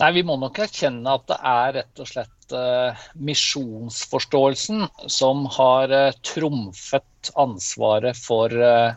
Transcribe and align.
Nei, 0.00 0.14
Vi 0.16 0.22
må 0.24 0.38
nok 0.40 0.62
erkjenne 0.64 1.12
at 1.18 1.26
det 1.28 1.36
er 1.44 1.74
rett 1.76 2.00
og 2.00 2.08
slett 2.08 2.54
uh, 2.56 2.96
misjonsforståelsen 3.20 4.86
som 5.12 5.44
har 5.58 5.92
uh, 5.92 6.16
trumfet 6.24 7.32
ansvaret 7.36 8.16
for 8.16 8.54
uh, 8.56 8.96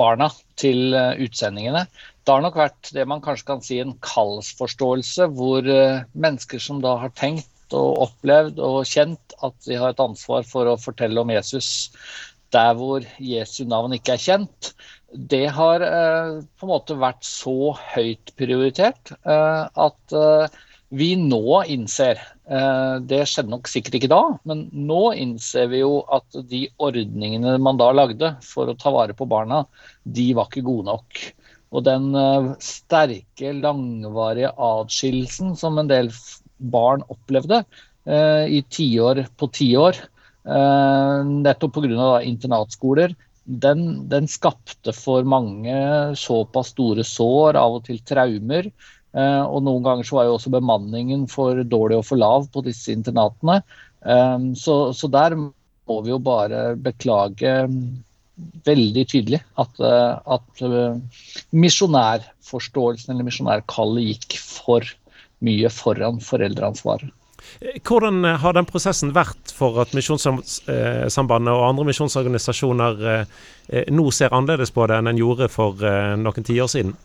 barna 0.00 0.26
til 0.58 0.96
utsendingene. 0.96 1.84
Det 2.24 2.34
har 2.34 2.42
nok 2.42 2.58
vært 2.58 2.90
det 2.96 3.04
man 3.06 3.22
kanskje 3.22 3.46
kan 3.52 3.62
si 3.62 3.78
en 3.78 3.94
kallsforståelse, 4.02 5.28
hvor 5.36 5.68
mennesker 6.18 6.58
som 6.58 6.80
da 6.82 6.96
har 7.04 7.12
tenkt 7.14 7.76
og 7.76 8.08
opplevd 8.08 8.58
og 8.64 8.80
kjent 8.88 9.36
at 9.44 9.54
de 9.68 9.78
har 9.78 9.94
et 9.94 10.02
ansvar 10.02 10.42
for 10.48 10.66
å 10.66 10.80
fortelle 10.80 11.20
om 11.20 11.30
Jesus 11.30 11.92
der 12.54 12.74
hvor 12.78 13.06
Jesu 13.22 13.64
navn 13.70 13.94
ikke 13.96 14.16
er 14.16 14.24
kjent, 14.24 14.72
det 15.14 15.46
har 15.54 15.80
eh, 15.80 16.42
på 16.58 16.66
en 16.66 16.72
måte 16.72 16.96
vært 16.98 17.24
så 17.26 17.74
høyt 17.94 18.32
prioritert 18.38 19.12
eh, 19.22 19.62
at 19.68 20.14
eh, 20.18 20.62
vi 20.94 21.14
nå 21.18 21.64
innser 21.72 22.20
Det 23.08 23.22
skjedde 23.26 23.50
nok 23.50 23.66
sikkert 23.66 23.96
ikke 23.96 24.10
da, 24.12 24.20
men 24.46 24.66
nå 24.76 25.14
innser 25.18 25.64
vi 25.72 25.80
jo 25.80 26.02
at 26.12 26.36
de 26.46 26.60
ordningene 26.76 27.56
man 27.58 27.80
da 27.80 27.88
lagde 27.96 28.28
for 28.44 28.68
å 28.68 28.76
ta 28.78 28.92
vare 28.94 29.16
på 29.16 29.26
barna, 29.26 29.62
de 30.04 30.28
var 30.36 30.50
ikke 30.50 30.62
gode 30.66 30.86
nok. 30.90 31.22
Og 31.74 31.86
den 31.88 32.12
sterke, 32.62 33.54
langvarige 33.56 34.52
atskillelsen 34.52 35.56
som 35.58 35.80
en 35.80 35.88
del 35.90 36.12
barn 36.60 37.02
opplevde 37.08 37.64
i 38.04 38.60
tiår 38.76 39.24
på 39.40 39.50
tiår, 39.56 39.98
nettopp 40.44 41.80
pga. 41.80 42.12
internatskoler. 42.28 43.16
Den, 43.44 44.08
den, 44.08 44.28
skapte 44.30 44.94
for 44.96 45.26
mange 45.28 45.74
såpass 46.16 46.72
store 46.72 47.04
sår, 47.04 47.58
av 47.60 47.78
og 47.78 47.84
til 47.88 48.00
traumer. 48.06 48.70
Eh, 49.14 49.42
og 49.44 49.60
noen 49.66 49.84
ganger 49.84 50.08
så 50.08 50.18
var 50.18 50.28
jo 50.28 50.38
også 50.38 50.54
bemanningen 50.54 51.26
for 51.30 51.60
dårlig 51.68 52.00
og 52.00 52.06
for 52.08 52.20
lav 52.20 52.48
på 52.54 52.64
disse 52.64 52.94
internatene. 52.94 53.60
Eh, 54.00 54.48
så, 54.58 54.78
så 54.96 55.10
der 55.12 55.36
må 55.36 56.00
vi 56.06 56.14
jo 56.14 56.20
bare 56.24 56.72
beklage 56.80 57.54
veldig 58.66 59.04
tydelig 59.06 59.38
at, 59.62 59.76
at 59.78 60.62
misjonærforståelsen 61.54 63.12
eller 63.12 63.28
misjonærkallet 63.28 64.08
gikk 64.08 64.38
for 64.40 64.88
mye 65.44 65.70
foran 65.70 66.18
foreldreansvaret. 66.24 67.12
Hvordan 67.84 68.24
eh, 68.24 68.38
har 68.40 68.56
den 68.56 68.68
prosessen 68.68 69.12
vært 69.14 69.52
for 69.54 69.80
at 69.82 69.94
Misjonssambandet 69.96 71.54
og 71.54 71.66
andre 71.68 71.88
misjonsorganisasjoner 71.90 73.04
eh, 73.12 73.34
eh, 73.70 73.92
nå 73.92 74.08
ser 74.14 74.34
annerledes 74.34 74.74
på 74.74 74.86
det 74.90 74.98
enn 74.98 75.12
en 75.12 75.20
gjorde 75.20 75.50
for 75.52 75.84
noen 76.20 76.46
tiår 76.46 76.70
siden? 76.70 76.96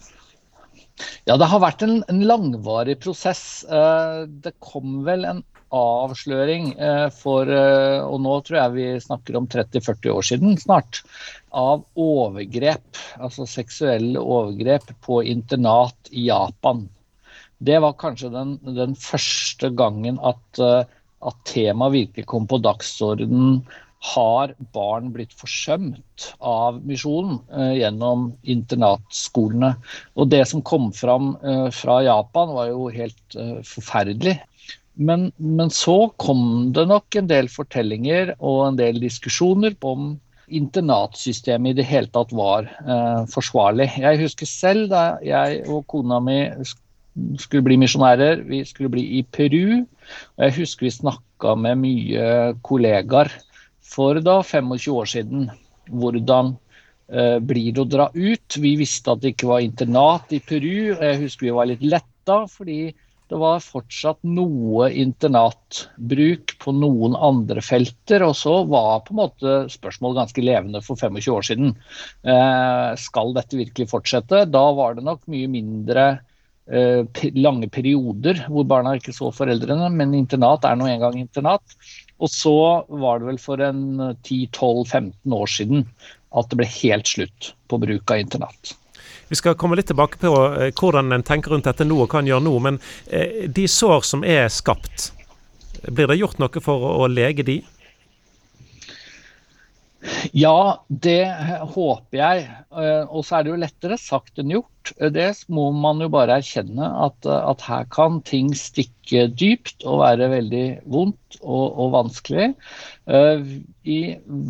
Ja, 1.23 1.37
det 1.39 1.47
har 1.47 1.61
vært 1.63 1.85
en, 1.85 2.01
en, 2.11 2.25
langvarig 2.27 2.97
prosess. 2.99 3.63
Det 3.63 4.51
kom 4.59 4.97
vel 5.05 5.23
en 5.29 5.39
avsløring 5.71 6.73
for, 7.15 7.47
og 7.47 8.17
nå 8.25 8.33
tror 8.43 8.57
jeg 8.57 8.73
vi 8.75 8.87
snakker 9.05 9.37
om 9.39 9.47
30-40 9.47 10.11
år 10.11 10.27
siden 10.27 10.59
snart, 10.59 10.99
av 11.55 11.85
overgrep, 11.95 12.99
altså 13.15 13.47
seksuelle 13.47 14.19
overgrep 14.19 14.91
på 15.05 15.21
internat 15.31 16.11
i 16.11 16.27
Japan. 16.27 16.89
Det 17.59 17.81
var 17.83 17.97
kanskje 17.99 18.31
den, 18.33 18.55
den 18.63 18.95
første 18.95 19.71
gangen 19.75 20.19
at, 20.23 20.61
uh, 20.63 20.83
at 21.27 21.39
temaet 21.49 21.95
virkelig 21.95 22.27
kom 22.31 22.47
på 22.47 22.61
dagsordenen. 22.63 23.61
Har 24.13 24.53
barn 24.71 25.09
blitt 25.11 25.33
forsømt 25.35 26.29
av 26.39 26.77
misjonen 26.87 27.41
uh, 27.51 27.73
gjennom 27.75 28.29
internatskolene? 28.47 29.73
Og 30.15 30.31
det 30.31 30.45
som 30.47 30.63
kom 30.63 30.93
fram 30.95 31.33
uh, 31.43 31.67
fra 31.75 31.99
Japan, 32.07 32.55
var 32.55 32.71
jo 32.71 32.87
helt 32.95 33.39
forferdelig. 33.67 34.37
Men, 34.99 35.29
men, 35.37 35.69
så 35.71 36.09
kom 36.19 36.73
det 36.75 36.83
nok 36.89 37.15
en 37.15 37.27
del 37.29 37.47
fortellinger 37.51 38.33
og 38.39 38.65
en 38.65 38.79
del 38.79 38.99
diskusjoner 38.99 39.77
om 39.87 40.17
internatsystemet 40.49 41.71
i 41.71 41.77
det 41.79 41.85
hele 41.87 42.09
tatt 42.11 42.33
var 42.35 42.67
eh, 42.67 43.21
forsvarlig. 43.31 43.87
Jeg 44.01 44.19
husker 44.23 44.49
selv 44.49 44.89
da 44.91 45.03
jeg 45.23 45.61
og 45.69 45.85
kona 45.91 46.19
mi 46.23 46.39
skulle 47.41 47.65
bli 47.65 47.77
misjonærer. 47.81 48.43
Vi 48.47 48.63
skulle 48.67 48.91
bli 48.93 49.05
i 49.19 49.23
Peru. 49.23 49.83
Og 50.37 50.45
jeg 50.45 50.57
husker 50.61 50.87
vi 50.87 50.95
snakka 50.95 51.55
med 51.59 51.81
mye 51.83 52.29
kollegaer 52.65 53.31
for 53.89 54.21
da 54.23 54.39
25 54.45 54.95
år 54.95 55.09
siden. 55.09 55.49
Hvordan 55.89 56.55
eh, 57.09 57.37
blir 57.41 57.73
det 57.73 57.83
å 57.83 57.89
dra 57.89 58.09
ut? 58.13 58.57
Vi 58.61 58.75
visste 58.79 59.13
at 59.13 59.23
det 59.23 59.35
ikke 59.35 59.51
var 59.53 59.65
internat 59.65 60.33
i 60.35 60.41
Peru. 60.41 60.95
og 60.95 61.05
Jeg 61.05 61.21
husker 61.25 61.49
vi 61.49 61.55
var 61.57 61.69
litt 61.71 61.85
letta, 61.85 62.43
fordi 62.49 62.81
det 63.29 63.37
var 63.37 63.61
fortsatt 63.61 64.23
noe 64.25 64.87
internatbruk 64.97 66.55
på 66.63 66.71
noen 66.73 67.13
andre 67.13 67.61
felter. 67.61 68.25
Og 68.25 68.33
så 68.37 68.55
var 68.69 69.03
på 69.05 69.13
en 69.13 69.21
måte 69.21 69.57
spørsmålet 69.69 70.23
ganske 70.23 70.45
levende 70.45 70.81
for 70.85 70.97
25 70.97 71.35
år 71.35 71.45
siden. 71.45 71.75
Eh, 72.25 72.89
skal 72.97 73.35
dette 73.37 73.59
virkelig 73.59 73.91
fortsette? 73.91 74.47
Da 74.49 74.65
var 74.77 74.97
det 74.97 75.05
nok 75.05 75.21
mye 75.29 75.51
mindre 75.51 76.07
lange 77.33 77.65
perioder 77.73 78.43
hvor 78.45 78.67
barna 78.69 78.91
ikke 78.97 79.15
så 79.15 79.31
foreldrene, 79.33 79.87
men 79.89 80.13
internat 80.13 80.67
er 80.69 80.77
nå 80.77 80.85
engang 80.85 81.17
internat. 81.17 81.77
Og 82.19 82.29
så 82.29 82.55
var 82.89 83.21
det 83.21 83.29
vel 83.31 83.39
for 83.41 83.63
en 83.63 83.81
10-12-15 84.25 85.33
år 85.33 85.49
siden 85.49 85.87
at 86.37 86.51
det 86.51 86.59
ble 86.59 86.67
helt 86.69 87.09
slutt 87.09 87.53
på 87.71 87.79
bruk 87.81 88.11
av 88.11 88.21
internat. 88.21 88.75
Vi 89.29 89.37
skal 89.37 89.57
komme 89.57 89.77
litt 89.77 89.89
tilbake 89.89 90.17
på 90.21 90.29
eh, 90.57 90.71
hvordan 90.73 91.13
en 91.13 91.25
tenker 91.25 91.53
rundt 91.53 91.67
dette 91.69 91.85
nå 91.85 91.99
og 92.03 92.09
hva 92.09 92.23
en 92.23 92.29
gjør 92.29 92.43
nå. 92.43 92.53
Men 92.65 92.79
eh, 93.13 93.45
de 93.45 93.67
sår 93.69 94.05
som 94.05 94.25
er 94.25 94.49
skapt, 94.53 95.11
blir 95.85 96.09
det 96.09 96.19
gjort 96.19 96.41
noe 96.41 96.63
for 96.65 96.87
å 97.05 97.09
lege 97.09 97.45
de? 97.45 97.59
Ja, 100.35 100.81
det 100.89 101.25
håper 101.73 102.17
jeg. 102.17 102.43
Eh, 102.69 103.05
og 103.09 103.25
så 103.25 103.39
er 103.39 103.45
det 103.45 103.51
jo 103.53 103.61
lettere 103.63 103.97
sagt 103.99 104.39
enn 104.41 104.53
gjort. 104.53 104.91
Det 105.13 105.27
må 105.53 105.69
man 105.75 106.01
jo 106.01 106.09
bare 106.13 106.39
erkjenne, 106.39 106.85
at, 107.05 107.25
at 107.25 107.65
her 107.65 107.85
kan 107.93 108.19
ting 108.25 108.51
stikke 108.57 109.27
dypt 109.37 109.85
og 109.85 110.01
være 110.03 110.29
veldig 110.33 110.65
vondt 110.89 111.39
og, 111.41 111.65
og, 111.67 111.91
vanskelig. 111.97 112.49
Eh, 113.09 113.45
I 113.89 113.99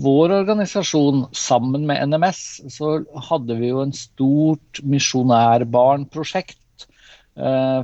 vår 0.06 0.36
organisasjon, 0.42 1.28
sammen 1.36 1.88
med 1.90 2.12
NMS, 2.12 2.44
så 2.76 3.00
hadde 3.30 3.60
vi 3.60 3.72
jo 3.72 3.84
en 3.84 3.96
stort 3.96 4.84
misjonærbarnprosjekt 4.84 6.60
Eh, 6.60 6.69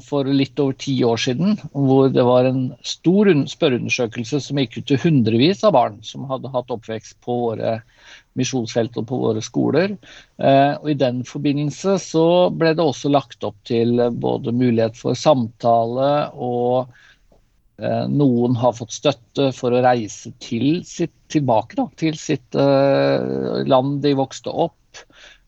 for 0.04 0.28
litt 0.28 0.60
over 0.60 0.76
ti 0.80 0.98
år 1.08 1.20
siden, 1.22 1.56
hvor 1.72 2.10
det 2.12 2.24
var 2.28 2.48
en 2.50 2.66
stor 2.84 3.30
spørreundersøkelse 3.48 4.42
som 4.44 4.60
gikk 4.60 4.80
ut 4.80 4.88
til 4.90 5.00
hundrevis 5.00 5.64
av 5.64 5.76
barn 5.78 6.02
som 6.04 6.26
hadde 6.28 6.52
hatt 6.52 6.74
oppvekst 6.76 7.16
på 7.24 7.38
våre 7.46 7.78
misjonsfelt 8.36 8.98
og 9.00 9.08
på 9.10 9.20
våre 9.22 9.44
skoler. 9.46 9.96
Eh, 10.38 10.74
og 10.76 10.92
I 10.92 10.98
den 11.00 11.24
forbindelse 11.28 11.98
så 12.04 12.28
ble 12.52 12.74
det 12.76 12.84
også 12.84 13.12
lagt 13.14 13.48
opp 13.48 13.58
til 13.68 14.02
både 14.12 14.56
mulighet 14.56 15.00
for 15.00 15.18
samtale 15.20 16.12
og 16.36 16.92
eh, 17.80 18.06
noen 18.12 18.58
har 18.60 18.76
fått 18.76 18.96
støtte 18.98 19.52
for 19.56 19.76
å 19.76 19.84
reise 19.86 20.34
til 20.44 20.82
sitt, 20.88 21.16
tilbake 21.32 21.80
da, 21.80 21.88
til 22.00 22.20
sitt 22.20 22.56
land 22.56 24.02
de 24.04 24.14
vokste 24.20 24.52
opp. 24.52 25.06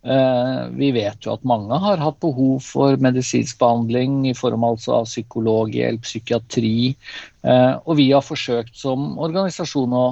Eh, 0.08 0.68
vi 0.72 0.92
vet 0.96 1.26
jo 1.26 1.34
at 1.34 1.44
mange 1.48 1.76
har 1.84 2.00
hatt 2.00 2.20
behov 2.24 2.62
for 2.64 2.96
medisinsk 3.04 3.58
behandling 3.60 4.22
i 4.30 4.36
form 4.38 4.64
altså 4.64 5.02
av 5.02 5.10
psykologhjelp, 5.10 6.06
psykiatri. 6.06 6.94
Eh, 7.44 7.74
og 7.84 7.98
vi 8.00 8.08
har 8.14 8.24
forsøkt 8.24 8.78
som 8.80 9.18
organisasjon 9.20 9.96
å, 9.98 10.06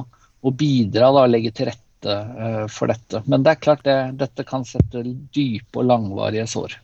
å 0.44 0.52
bidra 0.52 1.14
og 1.14 1.32
legge 1.32 1.54
til 1.56 1.72
rette 1.72 2.18
eh, 2.18 2.66
for 2.68 2.92
dette. 2.92 3.24
Men 3.24 3.46
det 3.46 3.54
er 3.54 3.64
klart 3.64 3.86
det, 3.88 4.00
dette 4.20 4.48
kan 4.48 4.68
sette 4.68 5.06
dype 5.06 5.80
og 5.80 5.88
langvarige 5.94 6.50
sår. 6.52 6.76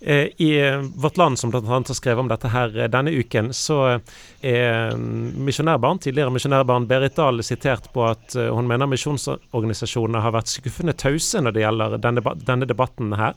Eh, 0.00 0.28
I 0.36 0.60
eh, 0.60 0.80
Vårt 0.80 1.16
Land, 1.16 1.38
som 1.38 1.50
bl.a. 1.50 1.60
har 1.60 1.94
skrevet 1.94 2.20
om 2.20 2.28
dette 2.28 2.48
her 2.48 2.72
eh, 2.78 2.88
denne 2.88 3.12
uken, 3.12 3.52
så 3.52 4.00
er 4.40 4.96
misjonærbarn, 4.96 6.00
tidligere 6.00 6.32
misjonærbarn 6.32 6.88
Berit 6.88 7.18
Dahl 7.18 7.42
sitert 7.44 7.90
på 7.92 8.06
at 8.08 8.36
hun 8.38 8.68
mener 8.68 8.88
misjonsorganisasjonene 8.88 10.22
har 10.24 10.32
vært 10.32 10.52
skuffende 10.52 10.96
tause 10.96 11.42
når 11.44 11.56
det 11.56 11.64
gjelder 11.66 11.98
denne, 12.00 12.34
denne 12.48 12.68
debatten 12.70 13.12
her. 13.20 13.36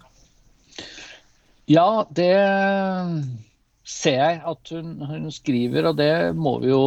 Ja, 1.68 2.06
det 2.16 2.32
ser 3.84 4.20
jeg 4.20 4.40
at 4.48 4.72
hun, 4.72 4.96
hun 5.04 5.32
skriver, 5.32 5.92
og 5.92 6.00
det 6.00 6.14
må 6.36 6.58
vi 6.64 6.72
jo 6.72 6.84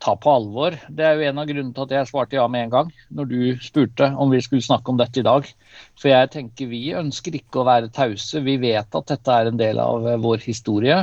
ta 0.00 0.14
på 0.16 0.32
alvor. 0.32 0.76
Det 0.88 1.04
er 1.04 1.18
jo 1.18 1.28
en 1.28 1.40
av 1.42 1.48
grunnene 1.48 1.76
til 1.76 1.84
at 1.84 1.94
jeg 1.94 2.08
svarte 2.08 2.38
ja 2.38 2.46
med 2.50 2.66
en 2.66 2.72
gang 2.74 2.92
når 3.16 3.28
du 3.30 3.40
spurte 3.62 4.08
om 4.16 4.32
vi 4.32 4.40
skulle 4.44 4.64
snakke 4.64 4.92
om 4.92 5.00
dette 5.00 5.20
i 5.20 5.26
dag. 5.26 5.48
For 6.00 6.12
jeg 6.12 6.32
tenker 6.32 6.70
vi 6.70 6.86
ønsker 6.96 7.36
ikke 7.36 7.60
å 7.60 7.68
være 7.68 7.92
tause. 7.94 8.40
Vi 8.46 8.56
vet 8.62 8.96
at 8.96 9.12
dette 9.12 9.36
er 9.36 9.50
en 9.50 9.60
del 9.60 9.82
av 9.82 10.08
eh, 10.08 10.20
vår 10.20 10.40
historie. 10.46 11.02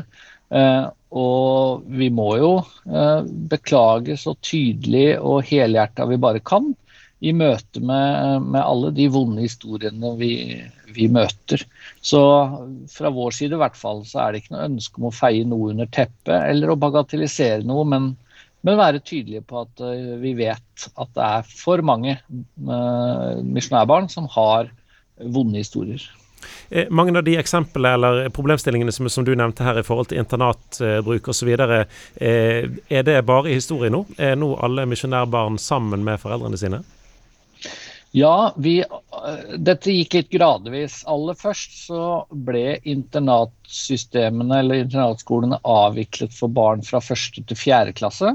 Eh, 0.49 0.87
og 1.17 1.85
vi 1.87 2.09
må 2.11 2.31
jo 2.39 2.51
eh, 2.89 3.21
beklage 3.53 4.17
så 4.19 4.33
tydelig 4.43 5.19
og 5.21 5.45
helhjerta 5.47 6.07
vi 6.09 6.19
bare 6.21 6.43
kan. 6.43 6.73
i 7.19 7.31
møte 7.33 7.81
med, 7.81 8.43
med 8.45 8.61
alle 8.61 8.91
de 8.93 9.07
vonde 9.09 9.41
historiene 9.41 10.11
vi, 10.19 10.33
vi, 10.93 11.07
møter. 11.09 11.63
Så 12.01 12.19
fra 12.93 13.09
vår 13.09 13.33
side 13.33 13.57
i 13.57 13.61
hvert 13.61 13.77
fall 13.77 14.03
så 14.05 14.19
er 14.21 14.33
det 14.33 14.43
ikke 14.43 14.53
noe 14.53 14.67
ønske 14.67 15.01
om 15.01 15.07
å 15.09 15.15
feie 15.15 15.47
noe 15.49 15.71
under 15.71 15.89
teppet 15.89 16.35
eller 16.37 16.69
å 16.69 16.77
bagatellisere 16.77 17.65
noe, 17.65 17.87
men, 17.89 18.11
men 18.65 18.79
være 18.79 19.03
tydelige 19.05 19.43
på 19.47 19.61
at 19.65 19.83
uh, 19.83 20.15
vi 20.21 20.33
vet 20.39 20.87
at 20.95 21.11
det 21.15 21.27
er 21.27 21.49
for 21.49 21.83
mange 21.85 22.17
uh, 22.23 23.37
misjonærbarn 23.43 24.09
som 24.11 24.29
har 24.33 24.71
vonde 25.17 25.61
historier. 25.61 26.03
Eh, 26.69 26.89
mange 26.89 27.17
av 27.17 27.23
de 27.23 27.37
eksemplene 27.37 27.93
eller 27.93 28.29
problemstillingene 28.29 28.91
som, 28.91 29.09
som, 29.09 29.25
du 29.25 29.33
nevnte 29.35 29.65
her 29.65 29.79
i 29.79 29.85
forhold 29.85 30.11
til 30.11 30.21
internatbruk 30.21 31.31
osv., 31.31 31.49
eh, 31.55 32.69
er 32.89 33.07
det 33.07 33.17
bare 33.25 33.51
i 33.51 33.57
historie 33.57 33.91
nå? 33.93 34.03
Er 34.17 34.37
nå 34.39 34.53
alle 34.63 34.85
misjonærbarn 34.89 35.57
sammen 35.61 36.05
med 36.05 36.21
foreldrene 36.21 36.59
sine? 36.59 36.83
Ja, 38.15 38.53
vi, 38.55 38.79
dette 39.59 39.93
gikk 39.93 40.15
litt 40.15 40.29
gradvis. 40.31 41.01
Aller 41.11 41.35
først 41.37 41.73
så 41.89 42.03
ble 42.31 42.77
internatsystemene 42.87 44.61
eller 44.61 44.85
internatskolene 44.85 45.59
avviklet 45.67 46.33
for 46.33 46.49
barn 46.49 46.85
fra 46.87 47.01
første 47.03 47.43
til 47.43 47.59
fjerde 47.59 47.93
klasse. 47.97 48.33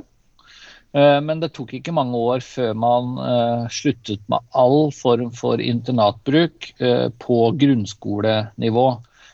Eh, 0.92 1.18
men 1.24 1.40
det 1.40 1.54
tok 1.56 1.72
ikke 1.78 1.94
mange 1.96 2.18
år 2.20 2.42
før 2.44 2.74
man 2.76 3.14
uh, 3.16 3.68
sluttet 3.72 4.20
med 4.32 4.44
all 4.52 4.90
form 4.92 5.30
for 5.32 5.60
internatbruk 5.62 6.68
uh, 6.84 7.08
på 7.22 7.38
grunnskolenivå. 7.60 8.88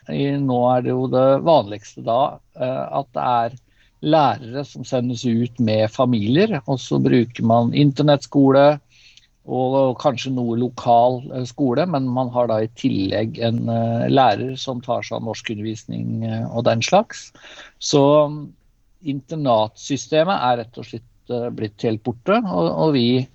Nå 0.09 0.59
er 0.73 0.85
det 0.87 0.93
jo 0.95 1.09
det 1.13 1.27
vanligste 1.45 2.01
da 2.01 2.39
at 2.57 3.09
det 3.13 3.25
er 3.29 3.57
lærere 4.01 4.63
som 4.65 4.87
sendes 4.89 5.27
ut 5.29 5.59
med 5.61 5.91
familier, 5.93 6.55
og 6.65 6.79
så 6.81 6.97
bruker 6.97 7.45
man 7.45 7.75
internettskole, 7.77 8.63
og 9.45 9.77
kanskje 10.01 10.33
noe 10.33 10.57
lokal 10.63 11.21
eh, 11.29 11.45
skole, 11.51 11.85
men 11.93 12.09
man 12.09 12.33
har 12.33 12.49
da 12.49 12.63
i 12.65 12.71
tillegg 12.81 13.37
en 13.45 13.61
lærer 14.09 14.57
som 14.57 14.81
tar 14.81 15.05
seg 15.05 15.19
av 15.19 15.29
norskundervisning 15.29 16.25
og 16.55 16.65
den 16.71 16.81
slags. 16.89 17.29
Så 17.77 18.03
um, 18.33 18.41
internatsystemet 19.05 20.41
er 20.41 20.61
rett 20.63 20.81
og 20.81 20.89
slett 20.89 21.09
blitt 21.55 21.85
helt 21.87 22.03
borte, 22.05 22.39
og, 22.41 22.69
og, 22.69 22.93
vi 22.97 23.27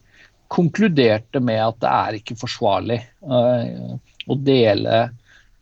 konkluderte 0.53 1.41
med 1.41 1.61
at 1.63 1.79
det 1.81 1.91
er 1.91 2.17
ikke 2.19 2.37
forsvarlig 2.37 2.99
å 3.25 4.35
dele 4.37 4.97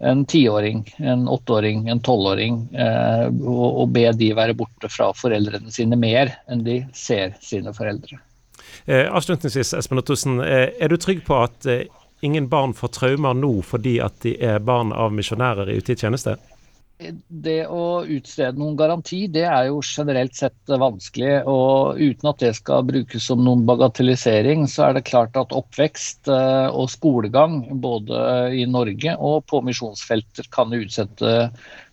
en 0.04 0.25
tiåring, 0.28 0.81
en 1.00 1.28
åtteåring, 1.31 1.86
en 1.94 2.01
tolvåring, 2.04 2.57
og, 2.74 3.68
og 3.69 3.94
be 3.95 4.04
de 4.19 4.33
være 4.36 4.57
borte 4.60 4.89
fra 4.92 5.13
foreldrene 5.16 5.72
sine 5.72 5.95
mer 5.95 6.33
enn 6.51 6.66
de 6.68 6.81
ser 6.98 7.38
sine 7.39 7.72
foreldre. 7.78 8.19
Eh, 8.86 9.16
avslutningsvis, 9.16 9.74
Espen 9.74 9.98
Ottosen. 9.98 10.39
Eh, 10.39 10.69
er 10.80 10.89
du 10.89 10.98
trygg 10.98 11.25
på 11.25 11.38
at 11.38 11.66
eh, 11.66 11.84
ingen 12.22 12.50
barn 12.50 12.74
får 12.74 12.94
traumer 12.98 13.38
nå 13.38 13.54
fordi 13.66 14.00
at 14.01 14.22
de 14.25 14.36
er 14.44 14.62
barn 14.66 14.94
av 14.94 15.13
misjonærer 15.13 15.69
ute 15.69 15.94
i 15.94 16.00
tjeneste? 16.00 16.38
Det 17.01 17.63
å 17.65 18.03
utstede 18.06 18.59
noen 18.62 18.75
garanti, 18.77 19.24
det 19.31 19.48
er 19.50 19.69
jo 19.71 19.80
generelt 19.81 20.36
sett 20.38 20.69
vanskelig. 20.69 21.42
Og 21.50 21.98
uten 21.98 22.30
at 22.30 22.44
det 22.44 22.51
skal 22.59 22.86
brukes 22.86 23.25
som 23.25 23.42
noen 23.45 23.63
bagatellisering, 23.65 24.68
så 24.69 24.89
er 24.89 24.98
det 24.98 25.07
klart 25.09 25.38
at 25.39 25.56
oppvekst 25.57 26.30
og 26.31 26.92
skolegang 26.94 27.63
både 27.81 28.21
i 28.53 28.68
Norge 28.69 29.15
og 29.18 29.48
på 29.50 29.63
misjonsfelter 29.65 30.51
kan 30.53 30.74
utsette 30.77 31.50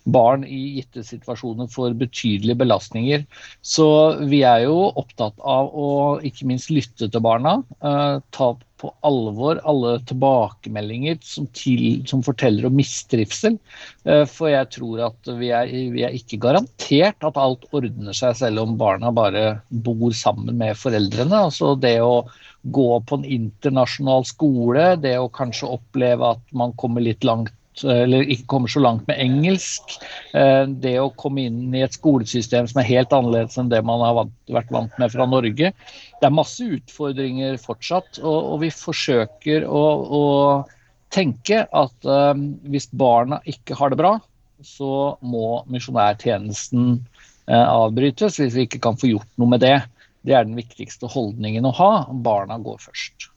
barn 0.09 0.45
i 0.47 0.61
gitte 0.77 1.03
situasjoner 1.05 1.69
for 1.71 1.93
betydelige 1.97 2.59
belastninger. 2.61 3.25
Så 3.61 3.89
vi 4.29 4.43
er 4.47 4.65
jo 4.67 4.89
opptatt 4.89 5.37
av 5.41 5.69
å 5.73 5.91
ikke 6.25 6.47
minst 6.49 6.71
lytte 6.73 7.09
til 7.09 7.23
barna. 7.23 7.59
Eh, 7.81 8.17
ta 8.35 8.53
på 8.79 8.91
alvor 9.05 9.59
alle 9.67 9.97
tilbakemeldinger 10.07 11.19
som, 11.25 11.47
til, 11.55 12.01
som 12.07 12.23
forteller 12.25 12.69
om 12.69 12.77
mistrivsel. 12.79 13.57
Eh, 14.07 14.23
for 14.29 14.51
jeg 14.51 14.69
tror 14.75 15.03
at 15.09 15.31
vi 15.39 15.51
er, 15.55 15.71
vi 15.93 16.05
er, 16.07 16.15
ikke 16.15 16.39
garantert 16.45 17.27
at 17.27 17.39
alt 17.39 17.67
ordner 17.75 18.15
seg 18.15 18.37
selv 18.39 18.63
om 18.63 18.77
barna 18.79 19.11
bare 19.15 19.45
bor 19.69 20.15
sammen 20.15 20.57
med 20.61 20.79
foreldrene. 20.79 21.45
Altså 21.49 21.75
det 21.79 21.97
å 22.03 22.23
gå 22.75 22.89
på 23.07 23.19
en 23.19 23.27
internasjonal 23.27 24.25
skole, 24.27 24.93
det 25.03 25.15
å 25.19 25.31
kanskje 25.31 25.71
oppleve 25.77 26.35
at 26.35 26.43
man 26.55 26.75
kommer 26.79 27.03
litt 27.03 27.27
langt 27.27 27.53
eller 27.83 28.27
ikke 28.29 28.47
kommer 28.51 28.71
så 28.71 28.81
langt 28.83 29.05
med 29.09 29.19
engelsk. 29.21 29.95
Eh, 30.37 30.65
det 30.83 30.95
å 31.01 31.11
komme 31.19 31.45
inn 31.47 31.75
i 31.75 31.83
et 31.85 31.95
skolesystem 31.95 32.67
som 32.69 32.81
er 32.81 32.89
helt 32.89 33.13
annerledes 33.15 33.59
enn 33.59 33.71
det 33.71 33.81
man 33.87 34.03
har 34.03 34.17
vært 34.51 34.73
vant 34.73 34.99
med 35.01 35.13
fra 35.13 35.27
Norge. 35.29 35.71
Det 36.19 36.27
er 36.27 36.35
masse 36.35 36.65
utfordringer 36.79 37.59
fortsatt, 37.61 38.21
og, 38.23 38.57
vi 38.63 38.71
forsøker 38.73 39.67
å, 39.69 39.83
å 40.19 40.23
tenke 41.13 41.63
at 41.63 42.09
um, 42.09 42.49
hvis 42.69 42.89
barna 42.91 43.39
ikke 43.49 43.77
har 43.79 43.93
det 43.93 44.01
bra, 44.01 44.17
så 44.65 45.15
må 45.23 45.61
misjonærtjenesten 45.71 46.99
uh, 47.47 47.65
avbrytes 47.65 48.41
hvis 48.41 48.57
vi 48.57 48.67
ikke 48.67 48.83
kan 48.83 48.99
få 48.99 49.13
gjort 49.13 49.31
noe 49.39 49.55
med 49.55 49.63
det. 49.63 49.77
Det 50.27 50.35
er 50.35 50.43
den 50.45 50.59
viktigste 50.59 51.07
holdningen 51.09 51.67
å 51.69 51.75
ha. 51.79 51.91
Barna 52.11 52.59
går 52.61 52.81
først. 52.83 53.28